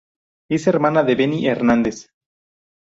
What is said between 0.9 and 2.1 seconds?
de Berni Hernández.